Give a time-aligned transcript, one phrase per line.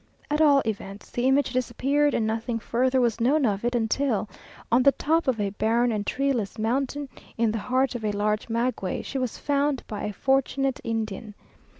[0.31, 4.27] At all events, the image disappeared, and nothing further was known of it until,
[4.71, 8.49] on the top of a barren and treeless mountain, in the heart of a large
[8.49, 11.35] maguey, she was found by a fortunate Indian.